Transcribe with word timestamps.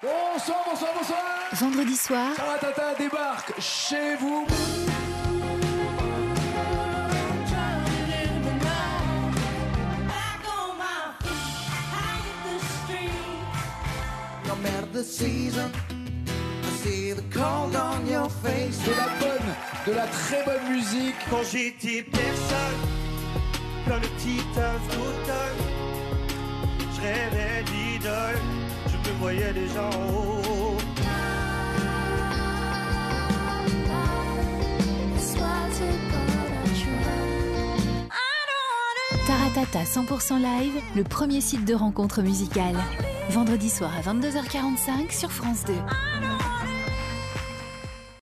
Bonsoir, 0.00 0.58
bonsoir, 0.64 0.90
bonsoir. 0.96 1.18
Vendredi 1.54 1.96
soir, 1.96 2.32
Taratata 2.36 2.94
débarque 2.94 3.52
chez 3.58 4.14
vous. 4.14 4.46
No 14.46 14.54
matter 14.62 14.86
the 14.92 15.02
season, 15.02 15.72
I 16.62 16.70
see 16.80 17.12
the 17.12 17.22
cold 17.32 17.74
on 17.74 18.06
your 18.06 18.30
face. 18.30 18.78
De 18.84 18.92
la 18.92 19.08
bonne, 19.18 19.54
de 19.84 19.92
la 19.94 20.06
très 20.06 20.44
bonne 20.44 20.76
musique. 20.76 21.16
Quand 21.28 21.42
j'étais 21.42 22.04
personne, 22.04 22.80
comme 23.84 24.00
le 24.00 24.08
petit 24.10 24.42
œuf 24.56 24.96
d'automne, 24.96 25.87
Taratata 39.26 39.82
100% 39.82 40.40
live, 40.40 40.80
le 40.94 41.02
premier 41.02 41.40
site 41.40 41.64
de 41.64 41.74
rencontre 41.74 42.22
musicale. 42.22 42.76
Vendredi 43.30 43.68
soir 43.68 43.90
à 43.96 44.02
22h45 44.02 45.10
sur 45.10 45.32
France 45.32 45.64
2. 45.66 45.72